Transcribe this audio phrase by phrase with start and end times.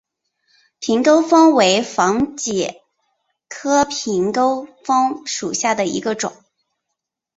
[0.79, 2.81] 秤钩风为防己
[3.47, 6.33] 科秤钩风属下的一个种。